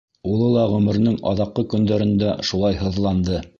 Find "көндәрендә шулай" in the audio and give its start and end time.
1.75-2.83